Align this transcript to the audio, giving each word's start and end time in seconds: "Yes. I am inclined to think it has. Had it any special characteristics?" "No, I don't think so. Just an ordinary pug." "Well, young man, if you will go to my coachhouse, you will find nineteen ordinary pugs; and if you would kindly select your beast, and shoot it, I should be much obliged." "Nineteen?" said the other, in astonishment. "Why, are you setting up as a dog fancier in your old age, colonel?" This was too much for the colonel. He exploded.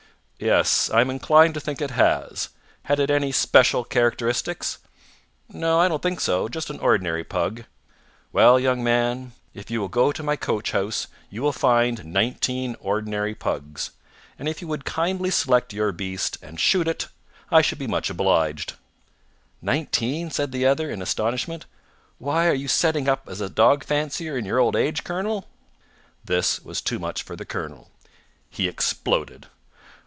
"Yes. 0.43 0.89
I 0.89 1.01
am 1.01 1.11
inclined 1.11 1.53
to 1.53 1.59
think 1.59 1.83
it 1.83 1.91
has. 1.91 2.49
Had 2.85 2.99
it 2.99 3.11
any 3.11 3.31
special 3.31 3.83
characteristics?" 3.83 4.79
"No, 5.47 5.79
I 5.79 5.87
don't 5.87 6.01
think 6.01 6.19
so. 6.19 6.47
Just 6.47 6.71
an 6.71 6.79
ordinary 6.79 7.23
pug." 7.23 7.65
"Well, 8.33 8.59
young 8.59 8.83
man, 8.83 9.33
if 9.53 9.69
you 9.69 9.79
will 9.79 9.87
go 9.87 10.11
to 10.11 10.23
my 10.23 10.35
coachhouse, 10.35 11.05
you 11.29 11.43
will 11.43 11.51
find 11.53 12.03
nineteen 12.05 12.75
ordinary 12.79 13.35
pugs; 13.35 13.91
and 14.39 14.49
if 14.49 14.63
you 14.63 14.67
would 14.67 14.83
kindly 14.83 15.29
select 15.29 15.73
your 15.73 15.91
beast, 15.91 16.39
and 16.41 16.59
shoot 16.59 16.87
it, 16.87 17.07
I 17.51 17.61
should 17.61 17.77
be 17.77 17.85
much 17.85 18.09
obliged." 18.09 18.73
"Nineteen?" 19.61 20.31
said 20.31 20.51
the 20.51 20.65
other, 20.65 20.89
in 20.89 21.03
astonishment. 21.03 21.67
"Why, 22.17 22.47
are 22.47 22.55
you 22.55 22.67
setting 22.67 23.07
up 23.07 23.29
as 23.29 23.41
a 23.41 23.49
dog 23.51 23.83
fancier 23.83 24.39
in 24.39 24.45
your 24.45 24.57
old 24.57 24.75
age, 24.75 25.03
colonel?" 25.03 25.47
This 26.25 26.59
was 26.59 26.81
too 26.81 26.97
much 26.97 27.21
for 27.21 27.35
the 27.35 27.45
colonel. 27.45 27.91
He 28.49 28.67
exploded. 28.67 29.45